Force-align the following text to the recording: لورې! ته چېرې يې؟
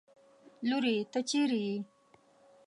لورې! 0.69 0.95
ته 1.11 1.19
چېرې 1.29 1.59
يې؟ 1.67 1.75